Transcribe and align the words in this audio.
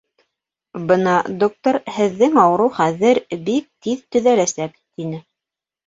—Бына, 0.91 1.13
доктор, 1.43 1.79
һеҙҙең 1.99 2.41
ауырыу 2.47 2.73
хәҙер 2.81 3.23
бик 3.53 3.71
тиҙ 3.87 4.05
төҙәләсәк,— 4.15 4.79
тине. 5.01 5.27